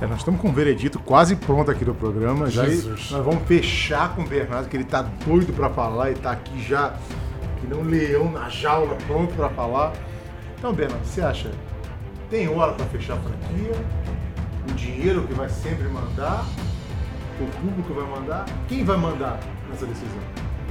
É, 0.00 0.06
nós 0.06 0.20
estamos 0.20 0.40
com 0.40 0.48
o 0.48 0.52
veredito 0.52 0.98
quase 0.98 1.36
pronto 1.36 1.70
aqui 1.70 1.84
do 1.84 1.94
programa. 1.94 2.50
Já 2.50 2.64
Jesus. 2.64 3.10
nós 3.10 3.22
vamos 3.22 3.46
fechar 3.46 4.14
com 4.14 4.22
o 4.22 4.26
Bernardo, 4.26 4.66
que 4.66 4.76
ele 4.76 4.84
tá 4.84 5.02
doido 5.02 5.52
para 5.52 5.68
falar 5.68 6.10
e 6.10 6.14
tá 6.14 6.32
aqui 6.32 6.62
já, 6.62 6.94
que 7.60 7.66
nem 7.66 7.78
um 7.78 7.84
leão 7.84 8.30
na 8.32 8.48
jaula, 8.48 8.96
pronto 9.06 9.34
para 9.34 9.50
falar. 9.50 9.92
Então, 10.58 10.72
Bernardo, 10.72 11.04
você 11.04 11.20
acha? 11.20 11.50
Tem 12.30 12.48
hora 12.48 12.72
para 12.72 12.86
fechar 12.86 13.14
a 13.14 13.16
franquia? 13.18 13.74
O 14.70 14.72
dinheiro 14.72 15.22
que 15.24 15.34
vai 15.34 15.50
sempre 15.50 15.86
mandar? 15.88 16.46
O 17.38 17.46
público 17.60 17.92
vai 17.92 18.08
mandar? 18.08 18.46
Quem 18.68 18.82
vai 18.84 18.96
mandar 18.96 19.38
nessa 19.68 19.84
decisão? 19.84 20.18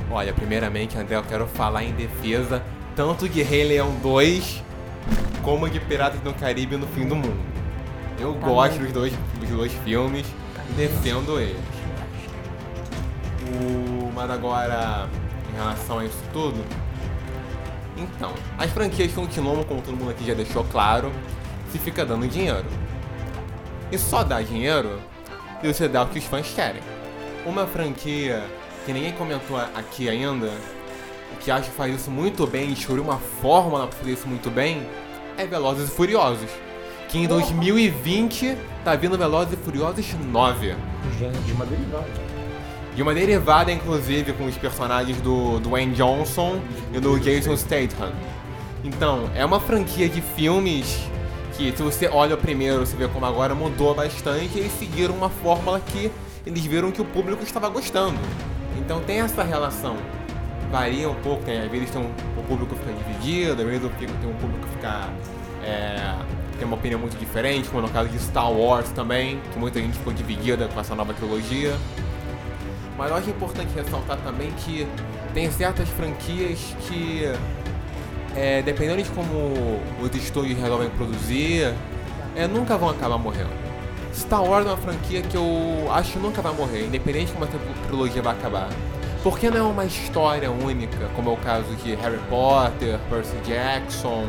Olha, 0.10 0.34
primeiramente, 0.34 0.98
André, 0.98 1.18
eu 1.18 1.24
quero 1.24 1.46
falar 1.46 1.84
em 1.84 1.94
defesa 1.94 2.64
tanto 2.96 3.30
de 3.30 3.44
Rei 3.44 3.64
Leão 3.64 3.94
2 4.02 4.64
como 5.44 5.70
de 5.70 5.80
Piratas 5.80 6.20
do 6.22 6.34
Caribe 6.34 6.78
no 6.78 6.88
Fim 6.88 7.08
do 7.08 7.16
Mundo. 7.16 7.59
Eu 8.20 8.34
gosto 8.34 8.78
dos 8.80 8.92
dois, 8.92 9.14
dos 9.40 9.50
dois 9.50 9.72
filmes 9.84 10.26
e 10.70 10.74
defendo 10.74 11.40
eles. 11.40 11.58
O, 13.48 14.12
mas 14.14 14.30
agora, 14.30 15.08
em 15.52 15.56
relação 15.56 16.00
a 16.00 16.06
isso 16.06 16.22
tudo, 16.34 16.64
então, 17.96 18.34
as 18.58 18.70
franquias 18.72 19.12
continuam, 19.14 19.64
como 19.64 19.82
todo 19.82 19.96
mundo 19.96 20.12
aqui 20.12 20.26
já 20.26 20.34
deixou 20.34 20.64
claro, 20.66 21.12
se 21.72 21.78
fica 21.78 22.06
dando 22.06 22.28
dinheiro. 22.28 22.66
E 23.92 23.98
só 23.98 24.24
dá 24.24 24.42
dinheiro 24.42 25.00
se 25.62 25.74
você 25.74 25.88
dá 25.88 26.04
o 26.04 26.08
que 26.08 26.20
os 26.20 26.26
fãs 26.26 26.52
querem. 26.54 26.82
Uma 27.46 27.66
franquia 27.66 28.44
que 28.86 28.94
ninguém 28.94 29.12
comentou 29.14 29.58
aqui 29.58 30.10
ainda, 30.10 30.50
que 31.40 31.52
acho 31.52 31.70
que 31.70 31.76
faz 31.76 31.96
isso 31.96 32.12
muito 32.12 32.46
bem, 32.46 32.74
descobriu 32.74 33.04
uma 33.04 33.18
fórmula 33.18 33.88
pra 33.88 33.98
fazer 33.98 34.12
isso 34.12 34.28
muito 34.28 34.50
bem, 34.50 34.88
é 35.38 35.46
Velozes 35.46 35.90
e 35.90 35.92
Furiosos. 35.92 36.50
Que 37.10 37.18
em 37.18 37.28
2020 37.28 38.56
tá 38.84 38.96
vindo 38.96 39.18
Velozes 39.18 39.54
e 39.54 39.58
Furiosos 39.58 40.14
9. 40.32 40.76
De 41.46 41.52
uma 41.52 41.66
derivada. 41.66 42.06
E 42.96 43.02
uma 43.02 43.14
derivada, 43.14 43.72
inclusive, 43.72 44.34
com 44.34 44.46
os 44.46 44.58
personagens 44.58 45.20
do 45.22 45.60
Dwayne 45.60 45.96
Johnson 45.96 46.60
e 46.94 47.00
do 47.00 47.20
Jason 47.20 47.56
Statham. 47.58 48.12
Então, 48.84 49.30
é 49.36 49.44
uma 49.44 49.60
franquia 49.60 50.08
de 50.08 50.22
filmes 50.22 51.00
que, 51.54 51.76
se 51.76 51.82
você 51.82 52.08
olha 52.08 52.36
o 52.36 52.38
primeiro, 52.38 52.86
você 52.86 52.96
vê 52.96 53.08
como 53.08 53.26
agora 53.26 53.56
mudou 53.56 53.94
bastante, 53.96 54.58
e 54.58 54.60
eles 54.60 54.72
seguiram 54.74 55.16
uma 55.16 55.30
fórmula 55.30 55.80
que 55.80 56.12
eles 56.46 56.66
viram 56.66 56.92
que 56.92 57.02
o 57.02 57.06
público 57.06 57.44
estava 57.44 57.70
gostando. 57.70 58.20
Então 58.78 59.02
tem 59.02 59.20
essa 59.20 59.44
relação. 59.44 59.98
Varia 60.72 61.10
um 61.10 61.16
pouco, 61.16 61.44
tem, 61.44 61.60
às 61.60 61.70
vezes 61.70 61.90
tem 61.90 62.02
um, 62.02 62.12
o 62.38 62.44
público 62.44 62.76
fica 62.76 62.94
dividido, 62.94 63.62
às 63.62 63.68
vezes 63.68 63.92
tem 63.98 64.30
um 64.30 64.36
público 64.36 64.66
que 64.68 64.74
fica. 64.76 65.10
é, 65.64 66.16
tem 66.60 66.68
uma 66.68 66.76
opinião 66.76 67.00
muito 67.00 67.18
diferente, 67.18 67.70
como 67.70 67.82
no 67.82 67.90
caso 67.90 68.10
de 68.10 68.20
Star 68.20 68.52
Wars 68.52 68.90
também, 68.90 69.40
que 69.52 69.58
muita 69.58 69.80
gente 69.80 69.98
ficou 69.98 70.14
dividida 70.14 70.68
com 70.68 70.80
essa 70.80 70.94
nova 70.94 71.14
trilogia. 71.14 71.76
Mas 72.98 73.10
eu 73.10 73.16
acho 73.16 73.30
importante 73.30 73.70
ressaltar 73.74 74.18
também 74.18 74.52
que 74.52 74.86
tem 75.34 75.50
certas 75.50 75.88
franquias 75.90 76.60
que, 76.82 77.24
é, 78.36 78.62
dependendo 78.62 79.02
de 79.02 79.10
como 79.12 79.80
os 80.02 80.14
estúdios 80.14 80.60
resolvem 80.60 80.90
produzir, 80.90 81.74
é, 82.36 82.46
nunca 82.46 82.78
vão 82.78 82.90
acabar 82.90 83.18
morrendo. 83.18 83.58
Star 84.14 84.44
Wars 84.44 84.66
é 84.66 84.70
uma 84.70 84.78
franquia 84.78 85.22
que 85.22 85.38
eu 85.38 85.88
acho 85.94 86.14
que 86.14 86.20
nunca 86.20 86.42
vai 86.42 86.54
morrer, 86.54 86.88
independente 86.88 87.28
de 87.28 87.32
como 87.32 87.46
essa 87.46 87.58
trilogia 87.88 88.22
vai 88.22 88.34
acabar. 88.34 88.68
Porque 89.24 89.50
não 89.50 89.58
é 89.58 89.62
uma 89.62 89.86
história 89.86 90.52
única, 90.52 91.10
como 91.16 91.30
é 91.30 91.34
o 91.34 91.38
caso 91.38 91.74
de 91.84 91.96
Harry 91.96 92.20
Potter, 92.30 93.00
Percy 93.10 93.38
Jackson, 93.46 94.26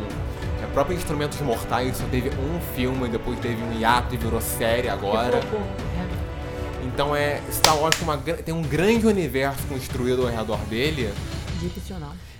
próprio 0.72 0.96
Instrumentos 0.96 1.40
Mortais 1.40 1.96
só 1.96 2.04
teve 2.06 2.30
um 2.30 2.60
filme, 2.74 3.08
depois 3.08 3.38
teve 3.40 3.62
um 3.62 3.78
hiato 3.78 4.14
e 4.14 4.18
virou 4.18 4.40
série 4.40 4.88
agora. 4.88 5.40
Então 6.84 7.14
é 7.14 7.40
Star 7.50 7.76
Wars 7.76 7.96
tem, 7.96 8.08
uma 8.08 8.18
tem 8.18 8.54
um 8.54 8.62
grande 8.62 9.06
universo 9.06 9.66
construído 9.68 10.22
ao 10.22 10.28
redor 10.28 10.58
dele. 10.66 11.12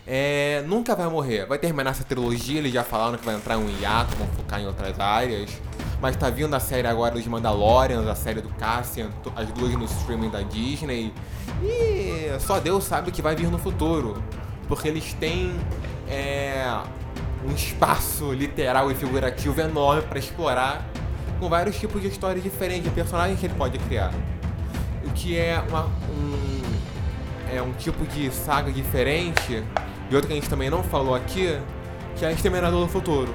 É, 0.07 0.65
nunca 0.67 0.97
vai 0.97 1.09
morrer. 1.09 1.47
Vai 1.47 1.59
terminar 1.59 1.91
essa 1.91 2.05
trilogia, 2.05 2.59
eles 2.59 2.73
já 2.73 2.83
falaram 2.83 3.19
que 3.19 3.25
vai 3.25 3.35
entrar 3.35 3.57
em 3.57 3.65
um 3.65 3.81
hiato, 3.81 4.17
vão 4.17 4.27
focar 4.29 4.61
em 4.61 4.67
outras 4.67 4.99
áreas. 4.99 5.51
Mas 6.01 6.17
tá 6.17 6.31
vindo 6.31 6.55
a 6.55 6.61
série 6.61 6.89
agora 6.89 7.15
dos 7.15 7.27
Mandalorians, 7.27 8.07
a 8.07 8.15
série 8.15 8.41
do 8.41 8.49
Cassian, 8.51 9.11
as 9.37 9.49
duas 9.53 9.73
no 9.75 9.85
streaming 9.85 10.31
da 10.31 10.41
Disney. 10.41 11.13
E 11.63 12.31
só 12.41 12.59
Deus 12.59 12.85
sabe 12.85 13.11
o 13.11 13.13
que 13.13 13.21
vai 13.21 13.37
vir 13.37 13.51
no 13.51 13.59
futuro. 13.59 14.23
Porque 14.67 14.89
eles 14.89 15.13
têm 15.15 15.55
é, 16.09 16.65
um 17.45 17.55
espaço 17.55 18.33
literal 18.33 18.91
e 18.91 18.95
figurativo 18.95 19.61
enorme 19.61 20.03
para 20.03 20.19
explorar 20.19 20.87
com 21.39 21.49
vários 21.49 21.79
tipos 21.79 22.03
de 22.03 22.09
histórias 22.09 22.43
diferentes, 22.43 22.85
de 22.85 22.91
personagens 22.91 23.41
que 23.41 23.47
ele 23.47 23.55
pode 23.55 23.79
criar. 23.79 24.13
O 25.05 25.11
que 25.13 25.39
é 25.39 25.63
uma- 25.69 25.87
um, 25.87 26.63
é 27.53 27.63
um 27.63 27.73
tipo 27.73 28.05
de 28.07 28.31
saga 28.31 28.71
diferente, 28.71 29.65
e 30.11 30.15
outro 30.15 30.29
que 30.29 30.33
a 30.33 30.37
gente 30.37 30.51
também 30.51 30.69
não 30.69 30.83
falou 30.83 31.15
aqui, 31.15 31.59
que 32.17 32.25
é 32.25 32.33
Exterminador 32.33 32.81
do 32.85 32.89
Futuro. 32.89 33.35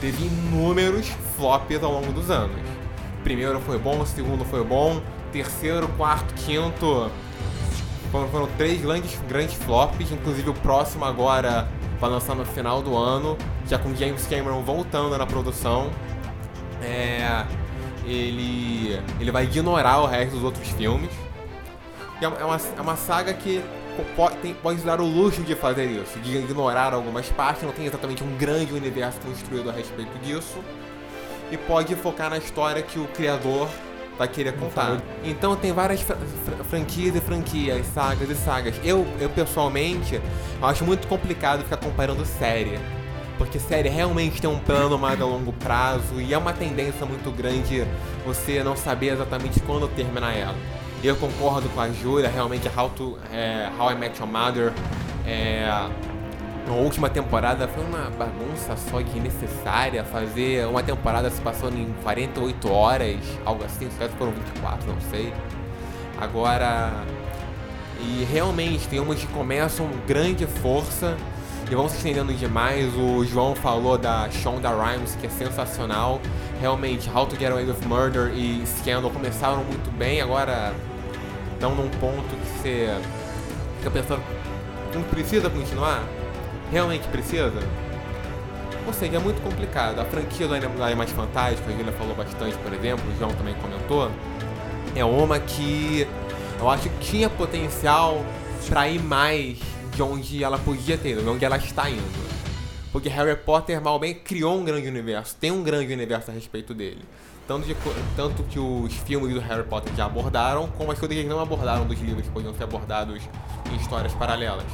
Teve 0.00 0.26
inúmeros 0.26 1.08
flops 1.36 1.82
ao 1.82 1.92
longo 1.92 2.12
dos 2.12 2.30
anos. 2.30 2.60
Primeiro 3.24 3.60
foi 3.60 3.78
bom, 3.78 4.04
segundo 4.04 4.44
foi 4.44 4.64
bom, 4.64 5.00
terceiro, 5.32 5.88
quarto, 5.96 6.34
quinto. 6.34 7.10
Foram, 8.10 8.28
foram 8.28 8.48
três 8.58 8.82
grandes, 8.82 9.18
grandes 9.26 9.54
flops, 9.54 10.10
inclusive 10.10 10.50
o 10.50 10.54
próximo 10.54 11.04
agora 11.04 11.66
vai 12.02 12.10
lançar 12.10 12.34
no 12.34 12.44
final 12.44 12.82
do 12.82 12.96
ano, 12.96 13.38
já 13.64 13.78
com 13.78 13.94
James 13.94 14.26
Cameron 14.26 14.60
voltando 14.62 15.16
na 15.16 15.24
produção. 15.24 15.88
É, 16.82 17.46
ele, 18.04 19.00
ele 19.20 19.30
vai 19.30 19.44
ignorar 19.44 20.00
o 20.00 20.06
resto 20.06 20.32
dos 20.32 20.42
outros 20.42 20.68
filmes. 20.70 21.10
É 22.20 22.26
uma, 22.26 22.36
é 22.38 22.44
uma, 22.44 22.60
é 22.78 22.80
uma 22.80 22.96
saga 22.96 23.32
que 23.32 23.62
po- 23.96 24.04
pode, 24.16 24.36
tem, 24.38 24.52
pode 24.52 24.80
dar 24.82 25.00
o 25.00 25.04
luxo 25.04 25.42
de 25.42 25.54
fazer 25.54 25.84
isso, 25.84 26.18
de 26.18 26.38
ignorar 26.38 26.92
algumas 26.92 27.28
partes, 27.28 27.62
não 27.62 27.70
tem 27.70 27.86
exatamente 27.86 28.24
um 28.24 28.36
grande 28.36 28.74
universo 28.74 29.20
construído 29.20 29.70
a 29.70 29.72
respeito 29.72 30.18
disso. 30.24 30.58
E 31.52 31.56
pode 31.56 31.94
focar 31.94 32.30
na 32.30 32.38
história 32.38 32.82
que 32.82 32.98
o 32.98 33.06
criador 33.08 33.68
vai 34.18 34.28
querer 34.28 34.52
contar. 34.56 35.00
Então 35.24 35.56
tem 35.56 35.72
várias 35.72 36.00
fra- 36.02 36.16
fra- 36.44 36.64
franquias 36.64 37.16
e 37.16 37.20
franquias, 37.20 37.86
sagas 37.94 38.28
e 38.30 38.34
sagas. 38.34 38.74
Eu, 38.84 39.06
eu 39.20 39.28
pessoalmente, 39.30 40.14
eu 40.60 40.66
acho 40.66 40.84
muito 40.84 41.06
complicado 41.08 41.62
ficar 41.64 41.76
comparando 41.78 42.24
série. 42.24 42.78
Porque 43.38 43.58
série 43.58 43.88
realmente 43.88 44.40
tem 44.40 44.48
um 44.48 44.58
plano 44.58 44.96
mais 44.98 45.20
a 45.20 45.24
longo 45.24 45.52
prazo 45.54 46.20
e 46.20 46.32
é 46.32 46.38
uma 46.38 46.52
tendência 46.52 47.04
muito 47.04 47.30
grande 47.32 47.84
você 48.24 48.62
não 48.62 48.76
saber 48.76 49.12
exatamente 49.14 49.58
quando 49.60 49.88
terminar 49.88 50.36
ela. 50.36 50.54
Eu 51.02 51.16
concordo 51.16 51.68
com 51.70 51.80
a 51.80 51.88
Júlia, 51.90 52.28
realmente 52.28 52.70
How, 52.76 52.88
to, 52.90 53.18
é, 53.32 53.68
How 53.76 53.90
I 53.90 53.94
Met 53.96 54.20
Your 54.20 54.30
Mother 54.30 54.72
é, 55.26 55.68
a 56.68 56.72
última 56.72 57.10
temporada 57.10 57.66
foi 57.66 57.84
uma 57.84 58.10
bagunça 58.10 58.76
só 58.76 59.02
que 59.02 59.18
necessária. 59.18 60.04
Fazer 60.04 60.66
uma 60.66 60.82
temporada 60.82 61.28
se 61.30 61.40
passando 61.40 61.76
em 61.76 61.92
48 62.02 62.72
horas, 62.72 63.18
algo 63.44 63.64
assim, 63.64 63.88
se 63.90 64.08
foram 64.16 64.32
24, 64.32 64.92
não 64.92 65.00
sei. 65.10 65.32
Agora. 66.20 66.92
E 68.00 68.24
realmente 68.24 68.88
tem 68.88 68.98
umas 68.98 69.20
que 69.20 69.28
começam 69.28 69.86
com 69.86 69.96
grande 70.06 70.44
força 70.44 71.16
e 71.70 71.74
vão 71.74 71.88
se 71.88 71.96
estendendo 71.96 72.32
demais. 72.34 72.92
O 72.96 73.24
João 73.24 73.54
falou 73.54 73.96
da 73.96 74.28
Shonda 74.30 74.70
Rhimes, 74.70 75.16
que 75.20 75.26
é 75.26 75.30
sensacional. 75.30 76.20
Realmente, 76.60 77.08
How 77.08 77.26
to 77.26 77.36
Get 77.36 77.50
Away 77.50 77.64
with 77.64 77.86
Murder 77.86 78.32
e 78.34 78.64
Scandal 78.66 79.10
começaram 79.10 79.62
muito 79.64 79.90
bem, 79.96 80.20
agora 80.20 80.74
estão 81.54 81.76
num 81.76 81.88
ponto 82.00 82.24
que 82.28 82.58
você 82.58 83.00
fica 83.78 83.90
pensando, 83.90 84.22
não 84.92 85.02
precisa 85.04 85.48
continuar? 85.48 86.02
Realmente 86.72 87.06
precisa? 87.08 87.52
Ou 88.86 88.92
seja, 88.94 89.16
é 89.16 89.20
muito 89.20 89.42
complicado. 89.42 90.00
A 90.00 90.04
franquia 90.06 90.48
do 90.48 90.54
Animais 90.54 91.10
Fantásticos, 91.10 91.72
a 91.72 91.76
Julia 91.76 91.92
falou 91.92 92.16
bastante, 92.16 92.56
por 92.56 92.72
exemplo, 92.72 93.04
o 93.12 93.18
João 93.18 93.30
também 93.34 93.54
comentou, 93.56 94.10
é 94.96 95.04
uma 95.04 95.38
que 95.38 96.08
eu 96.58 96.70
acho 96.70 96.88
que 96.88 96.98
tinha 97.04 97.28
potencial 97.28 98.24
pra 98.68 98.88
ir 98.88 99.00
mais 99.00 99.58
de 99.94 100.02
onde 100.02 100.42
ela 100.42 100.58
podia 100.58 100.96
ter, 100.96 101.16
de 101.16 101.28
onde 101.28 101.44
ela 101.44 101.58
está 101.58 101.90
indo. 101.90 102.32
Porque 102.90 103.08
Harry 103.08 103.36
Potter 103.36 103.80
mal 103.80 103.98
bem 103.98 104.14
criou 104.14 104.58
um 104.58 104.64
grande 104.64 104.88
universo, 104.88 105.36
tem 105.38 105.50
um 105.50 105.62
grande 105.62 105.92
universo 105.92 106.30
a 106.30 106.34
respeito 106.34 106.72
dele. 106.72 107.04
Tanto, 107.46 107.66
de 107.66 107.76
tanto 108.16 108.42
que 108.44 108.58
os 108.58 108.94
filmes 108.94 109.34
do 109.34 109.40
Harry 109.40 109.64
Potter 109.64 109.92
já 109.94 110.06
abordaram, 110.06 110.68
como 110.68 110.90
as 110.90 110.98
coisas 110.98 111.14
que 111.14 111.20
eles 111.20 111.30
não 111.30 111.40
abordaram 111.40 111.84
dos 111.86 112.00
livros 112.00 112.24
que 112.24 112.30
podiam 112.30 112.54
ser 112.54 112.64
abordados 112.64 113.20
em 113.70 113.76
histórias 113.76 114.14
paralelas. 114.14 114.64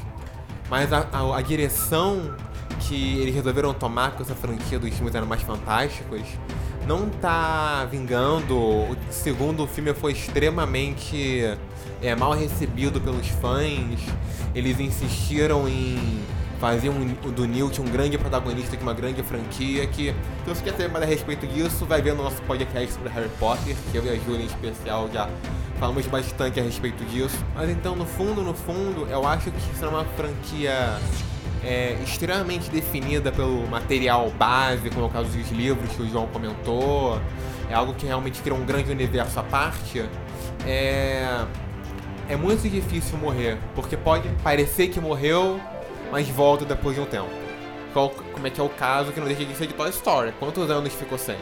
Mas 0.69 0.93
a, 0.93 1.06
a- 1.12 1.37
a 1.38 1.43
direção 1.43 2.35
que 2.81 3.19
eles 3.19 3.35
resolveram 3.35 3.73
tomar 3.75 4.12
com 4.12 4.23
essa 4.23 4.35
franquia 4.35 4.79
dos 4.79 4.94
filmes 4.94 5.15
Animais 5.15 5.43
Fantásticos 5.43 6.23
não 6.87 7.09
tá 7.09 7.87
vingando. 7.91 8.56
O 8.56 8.97
segundo 9.11 9.67
filme 9.67 9.93
foi 9.94 10.12
extremamente 10.12 11.43
é, 12.03 12.15
mal 12.15 12.32
recebido 12.32 13.00
pelos 13.00 13.26
fãs. 13.29 14.00
Eles 14.55 14.79
insistiram 14.81 15.69
em 15.69 16.23
fazer 16.61 16.88
um, 16.88 17.06
do 17.31 17.47
Newt 17.47 17.81
um 17.81 17.85
grande 17.85 18.19
protagonista 18.19 18.76
de 18.76 18.82
uma 18.82 18.93
grande 18.94 19.23
franquia 19.23 19.87
que, 19.87 20.12
se 20.44 20.49
você 20.49 20.62
quer 20.65 20.73
saber 20.73 20.88
mais 20.88 21.05
a 21.05 21.06
respeito 21.06 21.47
disso, 21.47 21.85
vai 21.87 22.03
ver 22.03 22.15
no 22.15 22.25
nosso 22.25 22.43
podcast 22.43 22.93
sobre 22.94 23.09
Harry 23.11 23.31
Potter, 23.38 23.76
que 23.93 23.97
eu 23.97 24.05
e 24.05 24.09
a 24.11 24.17
Júlia 24.17 24.43
em 24.43 24.47
especial 24.47 25.09
já 25.12 25.29
falamos 25.79 26.07
bastante 26.07 26.61
a 26.61 26.63
respeito 26.63 27.05
disso. 27.05 27.45
Mas 27.55 27.71
então, 27.71 27.95
no 27.97 28.05
fundo, 28.05 28.43
no 28.43 28.55
fundo, 28.55 29.07
eu 29.11 29.27
acho 29.27 29.51
que 29.51 29.61
será 29.77 29.91
uma 29.91 30.05
franquia 30.05 30.99
é, 31.65 31.97
extremamente 32.03 32.71
definida 32.71 33.33
pelo 33.33 33.67
material 33.69 34.31
base, 34.31 34.91
como 34.91 35.07
é 35.07 35.09
o 35.09 35.11
caso 35.11 35.29
dos 35.31 35.51
livros 35.51 35.91
que 35.93 36.03
o 36.03 36.09
João 36.09 36.27
comentou. 36.27 37.21
É 37.71 37.75
algo 37.75 37.95
que 37.95 38.07
realmente 38.07 38.41
cria 38.41 38.55
um 38.55 38.65
grande 38.65 38.91
universo 38.91 39.39
à 39.39 39.43
parte. 39.43 40.05
É, 40.67 41.45
é 42.29 42.37
muito 42.37 42.69
difícil 42.69 43.17
morrer, 43.19 43.59
porque 43.75 43.97
pode 43.97 44.29
parecer 44.43 44.89
que 44.89 45.01
morreu, 45.01 45.61
mas 46.11 46.29
volta 46.29 46.65
depois 46.65 46.95
de 46.95 47.03
um 47.03 47.07
tempo. 47.07 47.31
Qual, 47.93 48.11
como 48.11 48.47
é 48.47 48.51
que 48.51 48.61
é 48.61 48.65
o 48.65 48.69
caso 48.69 49.13
que 49.13 49.21
não 49.21 49.27
deixa 49.27 49.45
de 49.45 49.55
ser 49.55 49.67
de 49.67 49.75
Toy 49.75 49.89
Story. 49.91 50.33
Quantos 50.39 50.71
anos 50.71 50.93
ficou 50.93 51.17
sem? 51.17 51.39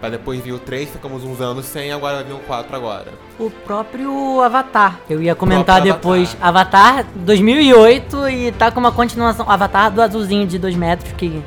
Pra 0.00 0.08
depois 0.08 0.40
vir 0.40 0.52
o 0.52 0.58
3, 0.58 0.88
ficamos 0.90 1.24
uns 1.24 1.40
anos 1.40 1.66
sem, 1.66 1.90
agora 1.90 2.22
vir 2.22 2.32
o 2.32 2.38
4 2.38 2.74
agora. 2.74 3.12
O 3.38 3.50
próprio 3.50 4.40
Avatar. 4.40 5.00
Eu 5.10 5.20
ia 5.20 5.34
comentar 5.34 5.80
depois. 5.80 6.36
Avatar. 6.40 6.98
Avatar 6.98 7.06
2008 7.16 8.28
e 8.28 8.52
tá 8.52 8.70
com 8.70 8.78
uma 8.78 8.92
continuação. 8.92 9.50
Avatar 9.50 9.90
do 9.90 10.00
azulzinho 10.00 10.46
de 10.46 10.56
2 10.58 10.76
metros 10.76 11.12
que 11.12 11.42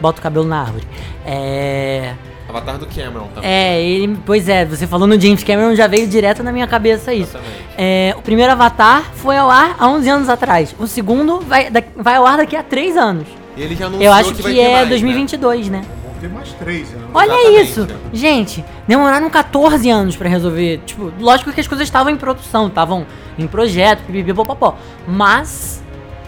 bota 0.00 0.18
o 0.18 0.22
cabelo 0.22 0.46
na 0.46 0.62
árvore. 0.62 0.84
É. 1.24 2.14
Avatar 2.48 2.76
do 2.76 2.86
Cameron 2.86 3.28
também. 3.34 3.48
É, 3.48 3.80
ele, 3.80 4.18
pois 4.26 4.48
é, 4.48 4.66
você 4.66 4.86
falou 4.86 5.06
no 5.06 5.18
James 5.18 5.44
Cameron 5.44 5.74
já 5.74 5.86
veio 5.86 6.06
direto 6.08 6.42
na 6.42 6.52
minha 6.52 6.66
cabeça 6.66 7.14
isso. 7.14 7.38
É, 7.78 8.14
o 8.18 8.20
primeiro 8.20 8.52
Avatar 8.52 9.04
foi 9.14 9.36
ao 9.36 9.48
ar 9.48 9.76
há 9.78 9.88
11 9.88 10.08
anos 10.08 10.28
atrás. 10.28 10.74
O 10.78 10.88
segundo 10.88 11.40
vai, 11.40 11.70
vai 11.96 12.16
ao 12.16 12.26
ar 12.26 12.38
daqui 12.38 12.56
a 12.56 12.62
3 12.62 12.96
anos. 12.96 13.28
E 13.56 13.62
ele 13.62 13.76
já 13.76 13.86
anunciou 13.86 14.04
Eu 14.04 14.12
acho 14.12 14.34
que, 14.34 14.42
que 14.42 14.60
é 14.60 14.72
mais, 14.72 14.88
2022, 14.88 15.68
né? 15.68 15.78
né? 15.78 16.01
Ter 16.22 16.28
mais 16.28 16.52
três 16.52 16.92
anos. 16.94 17.10
Olha 17.12 17.32
Exatamente. 17.32 17.62
isso! 17.62 17.88
Gente, 18.12 18.64
demoraram 18.86 19.28
14 19.28 19.90
anos 19.90 20.16
para 20.16 20.28
resolver. 20.28 20.80
Tipo, 20.86 21.12
lógico 21.18 21.52
que 21.52 21.60
as 21.60 21.66
coisas 21.66 21.86
estavam 21.86 22.12
em 22.12 22.16
produção, 22.16 22.68
estavam 22.68 23.04
em 23.36 23.46
projeto, 23.46 24.04
pipipipopopó. 24.06 24.76
Mas 25.06 25.82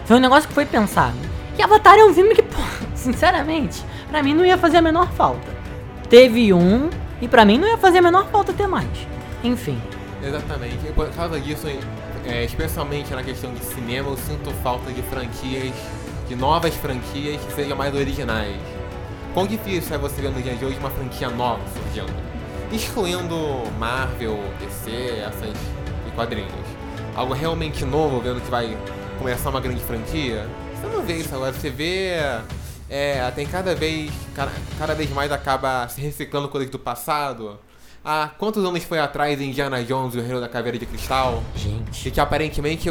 foi 0.04 0.16
um 0.16 0.20
negócio 0.20 0.48
que 0.48 0.54
foi 0.54 0.66
pensado. 0.66 1.16
E 1.56 1.62
Avatar 1.62 1.96
é 1.96 2.04
um 2.04 2.12
filme 2.12 2.34
que, 2.34 2.42
pô, 2.42 2.60
sinceramente, 2.94 3.84
para 4.10 4.22
mim 4.22 4.34
não 4.34 4.44
ia 4.44 4.58
fazer 4.58 4.78
a 4.78 4.82
menor 4.82 5.10
falta. 5.12 5.54
Teve 6.10 6.52
um, 6.52 6.90
e 7.22 7.28
para 7.28 7.44
mim 7.44 7.56
não 7.56 7.68
ia 7.68 7.78
fazer 7.78 7.98
a 7.98 8.02
menor 8.02 8.26
falta 8.26 8.52
ter 8.52 8.66
mais. 8.66 8.88
Enfim. 9.44 9.80
Exatamente. 10.22 10.88
E 10.88 10.92
por 10.92 11.08
causa 11.10 11.38
disso, 11.38 11.68
é, 12.26 12.44
especialmente 12.44 13.14
na 13.14 13.22
questão 13.22 13.52
de 13.54 13.64
cinema, 13.64 14.08
eu 14.08 14.16
sinto 14.16 14.50
falta 14.62 14.90
de 14.90 15.02
franquias, 15.02 15.74
de 16.28 16.34
novas 16.34 16.74
franquias 16.74 17.40
que 17.40 17.52
sejam 17.52 17.76
mais 17.76 17.94
originais. 17.94 18.73
Quão 19.34 19.48
difícil 19.48 19.96
é 19.96 19.98
você 19.98 20.22
ver 20.22 20.30
no 20.30 20.40
dia 20.40 20.54
de 20.54 20.64
hoje 20.64 20.78
uma 20.78 20.90
franquia 20.90 21.28
nova 21.28 21.60
surgindo? 21.72 22.14
Excluindo 22.72 23.36
Marvel, 23.80 24.38
DC, 24.60 24.92
essas 25.26 25.58
e 26.06 26.10
quadrinhos. 26.14 26.52
Algo 27.16 27.34
realmente 27.34 27.84
novo, 27.84 28.20
vendo 28.20 28.40
que 28.40 28.48
vai 28.48 28.78
começar 29.18 29.50
uma 29.50 29.60
grande 29.60 29.82
franquia. 29.82 30.48
Você 30.80 30.86
não 30.86 31.02
vê 31.02 31.14
isso 31.14 31.34
agora, 31.34 31.52
você 31.52 31.68
vê. 31.68 32.12
É, 32.88 33.28
tem 33.32 33.44
cada 33.44 33.74
vez. 33.74 34.12
Cada, 34.36 34.52
cada 34.78 34.94
vez 34.94 35.10
mais 35.10 35.32
acaba 35.32 35.88
se 35.88 36.00
reciclando 36.00 36.48
coisas 36.48 36.70
do 36.70 36.78
passado. 36.78 37.58
Há 38.04 38.30
quantos 38.38 38.64
anos 38.64 38.84
foi 38.84 39.00
atrás 39.00 39.40
Indiana 39.40 39.82
Jones 39.82 40.14
e 40.14 40.18
o 40.18 40.22
Reino 40.22 40.40
da 40.40 40.48
Caveira 40.48 40.78
de 40.78 40.86
Cristal? 40.86 41.42
Gente. 41.56 42.06
E 42.08 42.10
que 42.12 42.20
aparentemente 42.20 42.88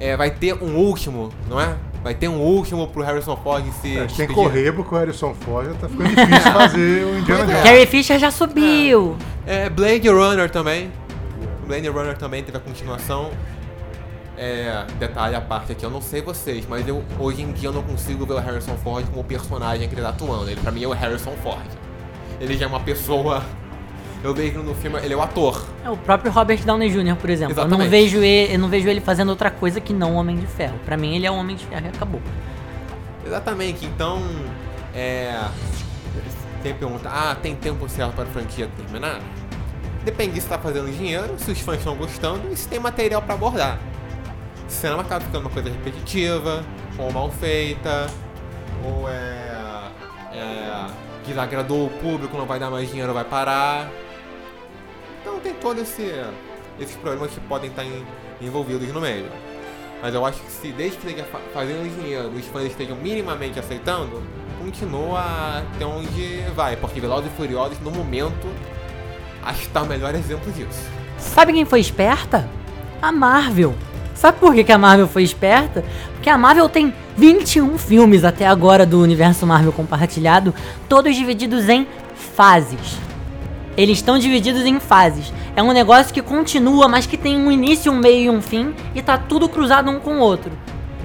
é, 0.00 0.16
vai 0.16 0.32
ter 0.32 0.54
um 0.54 0.74
último, 0.76 1.32
não 1.48 1.60
é? 1.60 1.78
Vai 2.04 2.14
ter 2.14 2.28
um 2.28 2.38
último 2.38 2.86
pro 2.86 3.02
Harrison 3.02 3.34
Ford 3.34 3.64
se. 3.80 3.96
É, 3.96 4.04
tem 4.04 4.26
que 4.26 4.34
correr 4.34 4.70
porque 4.72 4.94
o 4.94 4.98
Harrison 4.98 5.32
Ford 5.32 5.74
tá 5.78 5.88
ficando 5.88 6.10
difícil 6.10 6.52
fazer 6.52 7.04
o 7.06 7.18
Indiana 7.18 7.46
Jones. 7.46 7.62
Carrie 7.62 7.86
Fisher 7.86 8.18
já 8.18 8.30
subiu. 8.30 9.16
É, 9.46 9.64
é, 9.64 9.70
Blade 9.70 10.06
Runner 10.10 10.50
também. 10.50 10.92
Blade 11.66 11.88
Runner 11.88 12.14
também 12.18 12.44
teve 12.44 12.58
a 12.58 12.60
continuação. 12.60 13.30
É, 14.36 14.84
detalhe 14.98 15.34
à 15.34 15.40
parte 15.40 15.72
aqui, 15.72 15.82
eu 15.82 15.90
não 15.90 16.02
sei 16.02 16.20
vocês, 16.20 16.66
mas 16.68 16.86
eu 16.86 17.02
hoje 17.18 17.40
em 17.40 17.52
dia 17.52 17.68
eu 17.68 17.72
não 17.72 17.82
consigo 17.82 18.26
ver 18.26 18.34
o 18.34 18.38
Harrison 18.38 18.76
Ford 18.76 19.06
como 19.06 19.20
o 19.20 19.24
personagem 19.24 19.88
que 19.88 19.94
ele 19.94 20.02
tá 20.02 20.10
atuando. 20.10 20.50
Ele 20.50 20.60
pra 20.60 20.70
mim 20.70 20.84
é 20.84 20.86
o 20.86 20.92
Harrison 20.92 21.32
Ford. 21.42 21.64
Ele 22.38 22.54
já 22.54 22.66
é 22.66 22.68
uma 22.68 22.80
pessoa 22.80 23.42
eu 24.24 24.34
vejo 24.34 24.62
no 24.62 24.74
filme, 24.74 24.98
ele 24.98 25.14
é 25.14 25.16
o 25.16 25.22
ator. 25.22 25.64
É 25.84 25.90
o 25.90 25.96
próprio 25.96 26.32
Robert 26.32 26.64
Downey 26.64 26.90
Jr., 26.90 27.16
por 27.16 27.30
exemplo. 27.30 27.52
Exatamente. 27.52 27.80
Eu 27.80 27.84
não 27.84 27.90
vejo 27.90 28.22
ele, 28.22 28.54
eu 28.54 28.58
não 28.58 28.68
vejo 28.68 28.88
ele 28.88 29.00
fazendo 29.00 29.28
outra 29.28 29.50
coisa 29.50 29.80
que 29.80 29.92
não 29.92 30.14
Homem 30.16 30.36
de 30.36 30.46
Ferro. 30.46 30.78
Para 30.84 30.96
mim 30.96 31.14
ele 31.14 31.26
é 31.26 31.30
Homem 31.30 31.54
de 31.54 31.64
Ferro 31.66 31.86
e 31.86 31.88
acabou. 31.88 32.22
Exatamente. 33.24 33.84
Então, 33.86 34.20
é 34.94 35.38
tem 36.64 36.72
pergunta, 36.72 37.10
ah, 37.10 37.36
tem 37.40 37.54
tempo 37.54 37.86
certo 37.90 38.14
para 38.14 38.24
a 38.24 38.26
franquia 38.26 38.70
terminar? 38.74 39.20
Depende 40.02 40.32
se 40.32 40.38
está 40.38 40.58
fazendo 40.58 40.90
dinheiro, 40.90 41.34
se 41.38 41.50
os 41.50 41.60
fãs 41.60 41.76
estão 41.76 41.94
gostando 41.94 42.50
e 42.50 42.56
se 42.56 42.66
tem 42.66 42.80
material 42.80 43.20
para 43.20 43.34
abordar. 43.34 43.78
Se 44.66 44.88
não 44.88 44.98
acaba 44.98 45.22
ficando 45.22 45.42
uma 45.42 45.50
coisa 45.50 45.68
repetitiva, 45.68 46.64
ou 46.98 47.12
mal 47.12 47.30
feita, 47.30 48.06
ou 48.82 49.06
é, 49.08 49.90
é 50.32 50.86
desagradou 51.26 51.86
o 51.86 51.90
público, 51.90 52.36
não 52.36 52.46
vai 52.46 52.58
dar 52.58 52.70
mais 52.70 52.88
dinheiro, 52.88 53.12
vai 53.12 53.24
parar. 53.24 53.90
Então 55.24 55.40
tem 55.40 55.54
todos 55.54 55.82
esse, 55.82 56.12
esses 56.78 56.94
problemas 56.96 57.30
que 57.30 57.40
podem 57.40 57.70
estar 57.70 57.82
em, 57.82 58.04
envolvidos 58.42 58.86
no 58.92 59.00
meio. 59.00 59.24
Mas 60.02 60.14
eu 60.14 60.22
acho 60.26 60.38
que 60.38 60.52
se 60.52 60.70
desde 60.70 60.98
que 60.98 61.06
esteja 61.06 61.26
fazendo 61.54 61.90
dinheiro, 61.98 62.28
os 62.28 62.46
fãs 62.48 62.66
estejam 62.66 62.94
minimamente 62.94 63.58
aceitando, 63.58 64.22
continua 64.62 65.62
até 65.74 65.86
onde 65.86 66.42
vai. 66.54 66.76
Porque 66.76 67.00
Velozes 67.00 67.32
e 67.32 67.36
Furiosos, 67.36 67.80
no 67.80 67.90
momento, 67.90 68.46
acho 69.42 69.60
que 69.60 69.66
está 69.66 69.80
o 69.80 69.86
melhor 69.86 70.14
exemplo 70.14 70.52
disso. 70.52 70.90
Sabe 71.16 71.54
quem 71.54 71.64
foi 71.64 71.80
esperta? 71.80 72.46
A 73.00 73.10
Marvel. 73.10 73.74
Sabe 74.14 74.38
por 74.38 74.54
que, 74.54 74.70
a 74.70 74.76
Marvel 74.76 75.08
foi 75.08 75.22
esperta? 75.22 75.82
Porque 76.12 76.28
a 76.28 76.36
Marvel 76.36 76.68
tem 76.68 76.92
21 77.16 77.78
filmes 77.78 78.24
até 78.24 78.46
agora 78.46 78.84
do 78.84 79.00
universo 79.00 79.46
Marvel 79.46 79.72
compartilhado, 79.72 80.54
todos 80.86 81.16
divididos 81.16 81.66
em 81.70 81.86
fases. 82.14 83.03
Eles 83.76 83.98
estão 83.98 84.18
divididos 84.18 84.64
em 84.64 84.78
fases. 84.78 85.32
É 85.56 85.62
um 85.62 85.72
negócio 85.72 86.14
que 86.14 86.22
continua, 86.22 86.88
mas 86.88 87.06
que 87.06 87.16
tem 87.16 87.36
um 87.36 87.50
início, 87.50 87.90
um 87.90 87.96
meio 87.96 88.32
e 88.32 88.36
um 88.36 88.40
fim, 88.40 88.74
e 88.94 89.02
tá 89.02 89.18
tudo 89.18 89.48
cruzado 89.48 89.90
um 89.90 89.98
com 89.98 90.18
o 90.18 90.20
outro. 90.20 90.52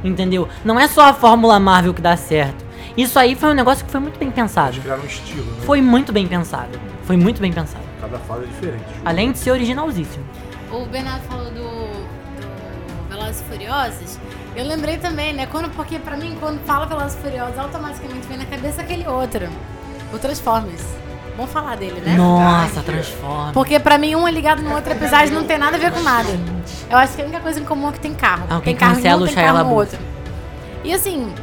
Entendeu? 0.04 0.48
Não 0.63 0.80
é 0.80 0.88
só 0.88 1.10
a 1.10 1.13
fórmula 1.13 1.60
Marvel 1.60 1.94
que 1.94 2.01
dá 2.01 2.16
certo. 2.16 2.65
Isso 2.96 3.17
aí 3.17 3.36
foi 3.36 3.50
um 3.50 3.53
negócio 3.53 3.86
que 3.86 3.91
foi 3.91 4.00
muito 4.00 4.20
bem 4.20 4.32
pensado. 4.32 4.74
Eles 4.74 4.84
criaram 4.84 5.03
um 5.03 5.05
estilo, 5.05 5.46
né? 5.46 5.62
Foi 5.65 5.82
muito 5.82 6.12
bem 6.12 6.27
pensado. 6.27 6.79
Foi 7.03 7.17
muito 7.17 7.41
bem 7.41 7.51
pensado. 7.51 7.84
Cada 8.00 8.20
fase 8.20 8.43
é 8.43 8.48
diferente. 8.48 8.84
Além 9.03 9.32
de 9.32 9.39
ser 9.39 9.51
originalzíssimo. 9.51 10.24
O 10.72 10.86
Bernardo 10.86 11.24
falou 11.24 11.46
do, 11.46 11.62
do 11.62 13.10
Velozes 13.10 13.41
e 13.41 13.43
Furiosos. 13.46 14.20
Eu 14.55 14.65
lembrei 14.65 14.98
também, 14.98 15.34
né? 15.34 15.48
Quando, 15.48 15.70
porque 15.75 15.98
pra 15.98 16.15
mim, 16.17 16.36
quando 16.39 16.60
fala 16.65 16.86
Velozes 16.86 17.17
e 17.17 17.22
Furiosos, 17.22 17.58
automaticamente 17.58 18.27
vem 18.27 18.38
na 18.38 18.46
cabeça 18.46 18.82
aquele 18.82 19.08
outro. 19.08 19.50
O 20.13 20.17
Transformers. 20.17 20.84
Vamos 21.39 21.53
falar 21.53 21.77
dele, 21.77 22.01
né? 22.01 22.17
Nossa, 22.17 22.81
transforma. 22.81 23.53
Porque 23.53 23.79
pra 23.79 23.98
mim 23.98 24.13
um 24.13 24.27
é 24.27 24.31
ligado 24.31 24.62
no 24.62 24.75
outro, 24.75 24.91
apesar 24.91 25.25
de 25.25 25.31
não 25.31 25.46
ter 25.46 25.58
nada 25.58 25.77
a 25.77 25.79
ver 25.79 25.89
com 25.89 26.01
nada. 26.01 26.27
Eu 26.89 26.98
acho 26.98 27.15
que 27.15 27.22
a 27.22 27.24
única 27.24 27.39
coisa 27.39 27.62
em 27.62 27.63
comum 27.63 27.88
é 27.88 27.93
que 27.93 28.00
tem 28.01 28.13
carro. 28.13 28.43
Alguém 28.50 28.75
tem 28.75 28.75
carro 28.75 28.96
cancela 28.96 29.22
um, 29.22 29.24
o 29.24 29.25
tem 29.25 29.36
carro 29.36 29.63
no 29.63 29.74
outro. 29.74 29.98
E 30.84 30.91
assim, 30.91 31.34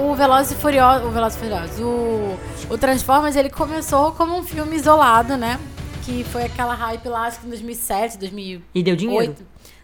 o 0.00 0.14
Velozes 0.14 0.52
e 0.52 0.54
Furiosos, 0.54 1.08
o 1.08 1.10
Velozes 1.10 1.36
e 1.36 1.40
Furiosos, 1.40 1.80
o, 1.80 2.38
o 2.70 2.78
Transformers, 2.78 3.34
ele 3.34 3.50
começou 3.50 4.12
como 4.12 4.38
um 4.38 4.44
filme 4.44 4.76
isolado, 4.76 5.36
né? 5.36 5.58
Que 6.04 6.22
foi 6.22 6.44
aquela 6.44 6.74
hype 6.74 7.08
lá, 7.08 7.26
acho 7.26 7.40
que 7.40 7.46
em 7.46 7.50
2007, 7.50 8.18
2008. 8.18 8.64
E 8.72 8.82
deu 8.84 8.94
dinheiro. 8.94 9.34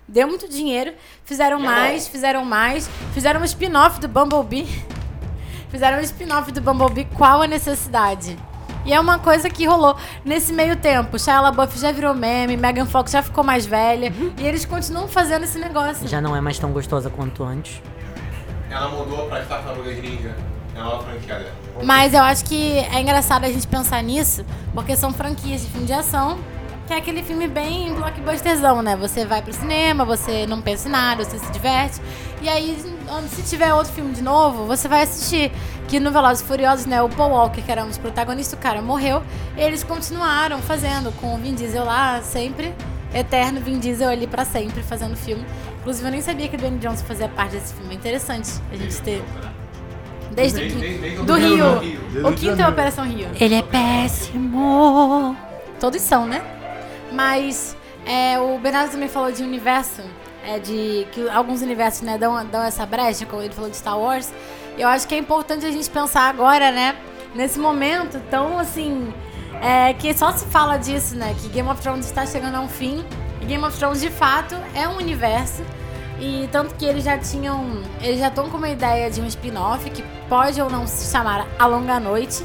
Deu 0.06 0.28
muito 0.28 0.48
dinheiro, 0.48 0.92
fizeram 1.24 1.58
mais, 1.58 2.06
fizeram 2.06 2.44
mais, 2.44 2.88
fizeram 3.12 3.40
um 3.40 3.44
spin-off 3.44 3.98
do 3.98 4.06
Bumblebee. 4.06 4.68
Fizeram 5.74 5.98
um 5.98 6.02
spin-off 6.02 6.52
do 6.52 6.60
Bumblebee, 6.60 7.04
qual 7.16 7.42
a 7.42 7.48
necessidade? 7.48 8.38
E 8.86 8.92
é 8.92 9.00
uma 9.00 9.18
coisa 9.18 9.50
que 9.50 9.66
rolou 9.66 9.96
nesse 10.24 10.52
meio 10.52 10.76
tempo. 10.76 11.18
Shia 11.18 11.40
LaBeouf 11.40 11.76
já 11.80 11.90
virou 11.90 12.14
meme, 12.14 12.56
Megan 12.56 12.86
Fox 12.86 13.10
já 13.10 13.24
ficou 13.24 13.42
mais 13.42 13.66
velha. 13.66 14.12
Uhum. 14.16 14.32
E 14.38 14.46
eles 14.46 14.64
continuam 14.64 15.08
fazendo 15.08 15.42
esse 15.42 15.58
negócio. 15.58 16.06
Já 16.06 16.20
não 16.20 16.36
é 16.36 16.40
mais 16.40 16.60
tão 16.60 16.70
gostosa 16.70 17.10
quanto 17.10 17.42
antes. 17.42 17.82
Ela 18.70 18.88
mudou 18.88 19.26
pra 19.26 19.42
Tartarugas 19.42 20.00
Ninja. 20.00 20.36
É 20.76 20.80
uma 20.80 21.02
franquia 21.02 21.40
dela. 21.40 21.54
Mas 21.82 22.14
eu 22.14 22.22
acho 22.22 22.44
que 22.44 22.78
é 22.78 23.00
engraçado 23.00 23.42
a 23.42 23.50
gente 23.50 23.66
pensar 23.66 24.00
nisso, 24.00 24.46
porque 24.72 24.94
são 24.94 25.12
franquias 25.12 25.62
de 25.62 25.66
filme 25.70 25.88
de 25.88 25.92
ação 25.92 26.38
que 26.86 26.92
é 26.92 26.96
aquele 26.96 27.22
filme 27.22 27.48
bem 27.48 27.94
blockbusterzão, 27.94 28.82
né? 28.82 28.94
Você 28.96 29.24
vai 29.24 29.40
pro 29.40 29.52
cinema, 29.52 30.04
você 30.04 30.46
não 30.46 30.60
pensa 30.60 30.88
em 30.88 30.92
nada, 30.92 31.24
você 31.24 31.38
se 31.38 31.50
diverte. 31.50 32.00
E 32.44 32.48
aí, 32.48 32.76
se 33.30 33.42
tiver 33.42 33.72
outro 33.72 33.90
filme 33.90 34.12
de 34.12 34.22
novo, 34.22 34.66
você 34.66 34.86
vai 34.86 35.00
assistir. 35.02 35.50
Que 35.88 35.98
no 35.98 36.10
Velozes 36.10 36.42
e 36.42 36.46
Furiosos, 36.46 36.84
né? 36.84 37.00
O 37.00 37.08
Paul 37.08 37.30
Walker, 37.32 37.62
que 37.62 37.72
era 37.72 37.82
um 37.82 37.88
dos 37.88 37.96
protagonistas, 37.96 38.58
o 38.58 38.62
cara 38.62 38.82
morreu. 38.82 39.22
eles 39.56 39.82
continuaram 39.82 40.58
fazendo 40.60 41.10
com 41.20 41.34
o 41.34 41.38
Vin 41.38 41.54
Diesel 41.54 41.84
lá, 41.84 42.20
sempre. 42.22 42.74
Eterno 43.14 43.60
Vin 43.60 43.78
Diesel 43.78 44.10
ali 44.10 44.26
para 44.26 44.44
sempre, 44.44 44.82
fazendo 44.82 45.16
filme. 45.16 45.42
Inclusive, 45.80 46.06
eu 46.06 46.10
nem 46.12 46.20
sabia 46.20 46.46
que 46.48 46.56
o 46.56 46.58
Dwayne 46.58 46.78
Johnson 46.78 47.04
fazia 47.06 47.28
parte 47.28 47.52
desse 47.52 47.72
filme. 47.74 47.92
É 47.94 47.96
interessante 47.96 48.50
a 48.70 48.76
gente 48.76 49.00
ter. 49.00 49.22
Desde 50.32 50.58
o 50.58 50.60
Desde- 50.60 50.78
quinto. 50.80 51.00
desde 51.00 51.22
Do 51.24 51.34
Rio. 51.34 51.56
do 51.74 51.78
Rio. 51.80 52.00
Desde 52.12 52.28
O 52.28 52.32
quinto 52.34 52.60
é. 52.62 52.68
Operação 52.68 53.04
Rio. 53.06 53.28
Ele 53.40 53.54
é 53.54 53.62
péssimo. 53.62 55.34
Todos 55.80 56.00
são, 56.02 56.26
né? 56.26 56.42
Mas 57.12 57.76
é, 58.04 58.38
o 58.38 58.58
Bernardo 58.58 58.90
também 58.90 59.08
falou 59.08 59.30
de 59.30 59.42
universo, 59.42 60.02
é, 60.46 60.58
de 60.58 61.06
que 61.12 61.28
alguns 61.28 61.62
universos 61.62 62.02
né, 62.02 62.18
dão, 62.18 62.44
dão 62.46 62.62
essa 62.62 62.84
brecha, 62.86 63.26
como 63.26 63.42
ele 63.42 63.52
falou 63.52 63.70
de 63.70 63.76
Star 63.76 63.98
Wars. 63.98 64.32
Eu 64.76 64.88
acho 64.88 65.06
que 65.06 65.14
é 65.14 65.18
importante 65.18 65.64
a 65.64 65.70
gente 65.70 65.88
pensar 65.88 66.28
agora, 66.28 66.70
né? 66.70 66.96
Nesse 67.34 67.58
momento 67.58 68.20
tão 68.30 68.58
assim. 68.58 69.12
É, 69.62 69.94
que 69.94 70.12
só 70.12 70.32
se 70.32 70.44
fala 70.46 70.76
disso, 70.76 71.16
né? 71.16 71.34
Que 71.40 71.48
Game 71.48 71.68
of 71.68 71.80
Thrones 71.80 72.06
está 72.06 72.26
chegando 72.26 72.56
a 72.56 72.60
um 72.60 72.68
fim. 72.68 73.04
E 73.40 73.44
Game 73.44 73.64
of 73.64 73.78
Thrones 73.78 74.00
de 74.00 74.10
fato 74.10 74.56
é 74.74 74.86
um 74.88 74.96
universo. 74.96 75.62
E 76.20 76.48
tanto 76.52 76.74
que 76.74 76.84
eles 76.84 77.04
já 77.04 77.16
tinham. 77.18 77.82
Eles 78.02 78.18
já 78.18 78.28
estão 78.28 78.50
com 78.50 78.56
uma 78.56 78.68
ideia 78.68 79.10
de 79.10 79.20
um 79.20 79.26
spin-off 79.26 79.88
que 79.90 80.02
pode 80.28 80.60
ou 80.60 80.68
não 80.68 80.86
se 80.86 81.10
chamar 81.10 81.46
A 81.58 81.66
Longa 81.66 81.98
Noite, 82.00 82.44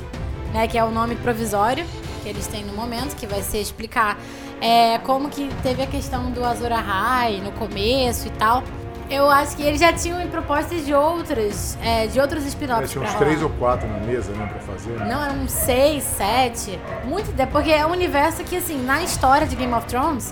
né? 0.54 0.68
Que 0.68 0.78
é 0.78 0.84
o 0.84 0.92
nome 0.92 1.16
provisório 1.16 1.86
que 2.20 2.30
eles 2.30 2.48
têm 2.48 2.64
no 2.64 2.74
momento, 2.74 3.16
que 3.16 3.26
vai 3.26 3.42
ser 3.42 3.60
explicar 3.60 4.18
é, 4.62 4.98
como 5.00 5.30
que 5.30 5.50
teve 5.64 5.82
a 5.84 5.88
questão 5.88 6.32
do 6.32 6.44
Azor 6.44 6.72
Ahai 6.72 7.42
no 7.44 7.52
começo 7.52 8.28
e 8.28 8.32
tal. 8.32 8.64
Eu 9.10 9.28
acho 9.28 9.56
que 9.58 9.64
eles 9.64 9.80
já 9.80 9.92
tinham 9.92 10.26
propostas 10.28 10.86
de 10.86 10.94
outras, 10.94 11.76
é, 11.82 12.06
de 12.06 12.20
outros 12.20 12.46
É, 12.46 12.48
spin-offs 12.50 12.92
tinha 12.92 13.04
uns 13.04 13.14
três 13.16 13.42
ou 13.42 13.50
quatro 13.50 13.88
na 13.88 13.98
mesa, 14.00 14.32
né, 14.34 14.48
pra 14.52 14.60
fazer. 14.60 14.92
né? 14.92 15.06
Não, 15.12 15.24
eram 15.24 15.48
seis, 15.48 16.04
sete. 16.04 16.80
Muito. 17.06 17.32
Porque 17.52 17.72
é 17.72 17.84
um 17.88 17.92
universo 17.92 18.44
que, 18.44 18.56
assim, 18.58 18.80
na 18.84 19.02
história 19.02 19.48
de 19.48 19.56
Game 19.56 19.74
of 19.74 19.88
Thrones, 19.88 20.32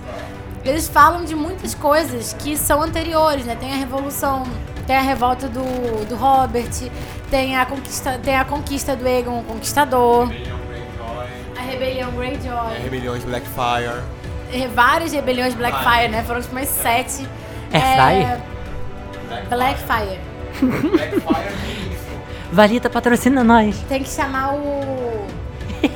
eles 0.63 0.87
falam 0.87 1.25
de 1.25 1.33
muitas 1.33 1.73
coisas 1.73 2.33
que 2.33 2.55
são 2.55 2.83
anteriores, 2.83 3.45
né? 3.45 3.55
Tem 3.59 3.73
a 3.73 3.77
Revolução, 3.77 4.43
tem 4.85 4.95
a 4.95 5.01
revolta 5.01 5.47
do, 5.47 6.05
do 6.05 6.15
Robert, 6.15 6.69
tem 7.31 7.57
a 7.57 7.65
conquista, 7.65 8.19
tem 8.21 8.35
a 8.35 8.45
conquista 8.45 8.95
do 8.95 9.07
Aegon 9.07 9.39
o 9.39 9.43
Conquistador, 9.43 10.29
a 11.57 11.61
rebelião 11.61 12.11
Greyjoy, 12.11 12.77
Rebeliões 12.83 13.23
Blackfire. 13.23 14.03
Várias 14.73 15.11
rebeliões 15.13 15.53
Blackfire, 15.53 16.09
né? 16.09 16.23
Foram 16.23 16.41
tipo 16.41 16.55
umas 16.55 16.69
sete. 16.69 17.27
Airfryer? 17.71 18.41
Blackfire. 19.49 20.19
Blackfire 20.61 21.47
é 21.47 21.93
isso. 21.93 22.07
Valita 22.51 22.89
patrocina 22.89 23.43
nós. 23.43 23.77
Tem 23.89 24.03
que 24.03 24.09
chamar 24.09 24.53
o. 24.55 25.27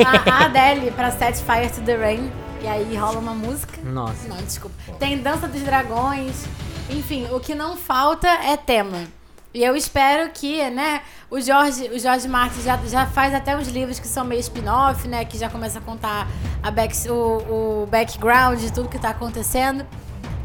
A, 0.05 0.31
a 0.31 0.45
Adele 0.45 0.91
pra 0.91 1.11
Set 1.11 1.37
Fire 1.37 1.69
to 1.69 1.81
the 1.81 1.95
Rain. 1.95 2.31
E 2.61 2.67
aí 2.67 2.95
rola 2.95 3.17
uma 3.19 3.33
música. 3.33 3.79
Nossa. 3.83 4.27
Não, 4.27 4.37
desculpa. 4.37 4.75
Tem 4.99 5.17
Dança 5.17 5.47
dos 5.47 5.61
Dragões. 5.61 6.45
Enfim, 6.89 7.27
o 7.31 7.39
que 7.39 7.55
não 7.55 7.75
falta 7.77 8.27
é 8.27 8.55
tema. 8.57 9.07
E 9.53 9.63
eu 9.63 9.75
espero 9.75 10.29
que, 10.31 10.69
né, 10.69 11.01
o 11.29 11.41
Jorge, 11.41 11.89
o 11.89 11.99
Jorge 11.99 12.25
Martin 12.27 12.61
já, 12.61 12.77
já 12.77 13.05
faz 13.05 13.33
até 13.33 13.55
uns 13.55 13.67
livros 13.67 13.99
que 13.99 14.07
são 14.07 14.23
meio 14.23 14.39
spin-off, 14.39 15.05
né, 15.09 15.25
que 15.25 15.37
já 15.37 15.49
começa 15.49 15.79
a 15.79 15.81
contar 15.81 16.25
a 16.63 16.71
back, 16.71 16.95
o, 17.09 17.83
o 17.83 17.87
background 17.87 18.59
de 18.59 18.71
tudo 18.71 18.87
que 18.87 18.97
tá 18.97 19.09
acontecendo. 19.09 19.85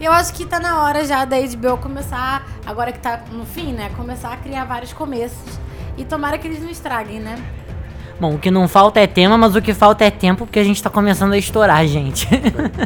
E 0.01 0.05
eu 0.05 0.13
acho 0.13 0.33
que 0.35 0.45
tá 0.45 0.59
na 0.59 0.83
hora 0.83 1.05
já 1.05 1.25
da 1.25 1.37
HBO 1.39 1.79
começar, 1.79 2.47
agora 2.67 2.91
que 2.91 2.99
tá 2.99 3.23
no 3.31 3.47
fim, 3.47 3.73
né, 3.73 3.91
começar 3.97 4.33
a 4.33 4.37
criar 4.37 4.65
vários 4.65 4.93
começos. 4.93 5.61
E 5.97 6.05
tomara 6.05 6.37
que 6.37 6.49
eles 6.49 6.61
não 6.61 6.69
estraguem, 6.69 7.21
né? 7.21 7.37
Bom, 8.19 8.35
o 8.35 8.39
que 8.39 8.51
não 8.51 8.67
falta 8.67 8.99
é 8.99 9.07
tema, 9.07 9.37
mas 9.37 9.55
o 9.55 9.61
que 9.61 9.75
falta 9.75 10.03
é 10.05 10.11
tempo, 10.11 10.47
porque 10.47 10.59
a 10.59 10.65
gente 10.65 10.83
tá 10.83 10.89
começando 10.89 11.35
a 11.35 11.39
estourar, 11.39 11.87
gente. 11.87 12.27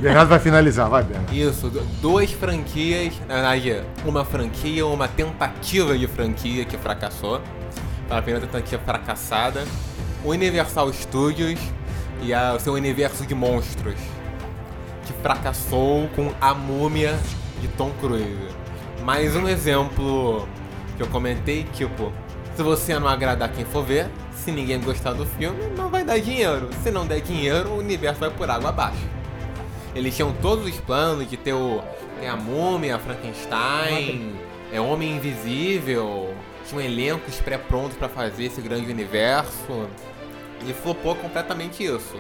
Bernardo 0.03 0.29
vai 0.29 0.41
finalizar, 0.41 0.89
vai, 0.89 1.05
Bernardo. 1.05 1.33
Isso, 1.33 1.69
du- 1.69 1.85
duas 2.03 2.33
franquias, 2.33 3.13
na 3.29 3.35
verdade, 3.35 3.81
uma 4.05 4.25
franquia, 4.25 4.85
uma 4.85 5.07
tentativa 5.07 5.97
de 5.97 6.09
franquia 6.09 6.65
que 6.65 6.77
fracassou. 6.77 7.41
Para 8.09 8.19
a 8.19 8.23
primeira 8.23 8.45
tentativa 8.47 8.83
fracassada. 8.85 9.65
O 10.25 10.31
Universal 10.31 10.93
Studios 10.93 11.61
e 12.23 12.35
a- 12.35 12.55
o 12.57 12.61
seu 12.61 12.73
universo 12.73 13.25
de 13.25 13.35
monstros. 13.35 13.95
Que 15.07 15.13
fracassou 15.23 16.09
com 16.17 16.33
A 16.41 16.53
Múmia 16.55 17.17
de 17.61 17.69
Tom 17.69 17.91
Cruise. 18.01 18.49
Mais 19.05 19.37
um 19.37 19.47
exemplo 19.49 20.49
que 20.97 21.03
eu 21.05 21.07
comentei, 21.07 21.63
tipo, 21.73 22.13
se 22.61 22.65
você 22.65 22.99
não 22.99 23.09
agradar 23.09 23.51
quem 23.51 23.65
for 23.65 23.83
ver, 23.83 24.07
se 24.35 24.53
ninguém 24.53 24.79
gostar 24.79 25.15
do 25.15 25.25
filme, 25.25 25.69
não 25.75 25.89
vai 25.89 26.05
dar 26.05 26.19
dinheiro. 26.19 26.69
Se 26.83 26.91
não 26.91 27.07
der 27.07 27.23
dinheiro, 27.23 27.71
o 27.71 27.79
universo 27.79 28.21
vai 28.21 28.29
por 28.29 28.51
água 28.51 28.69
abaixo. 28.69 29.01
Eles 29.95 30.15
tinham 30.15 30.31
todos 30.43 30.67
os 30.67 30.77
planos 30.79 31.27
de 31.27 31.39
ter 31.39 31.55
o. 31.55 31.83
Tem 32.19 32.29
a 32.29 32.37
múmia, 32.37 32.99
Frankenstein, 32.99 34.35
é 34.71 34.79
Homem 34.79 35.17
Invisível, 35.17 36.35
tinham 36.69 36.83
elencos 36.83 37.37
pré-prontos 37.37 37.97
pra 37.97 38.11
fazer 38.11 38.45
esse 38.45 38.61
grande 38.61 38.91
universo. 38.91 39.89
E 40.69 40.75
flopou 40.75 41.15
completamente 41.15 41.83
isso. 41.83 42.15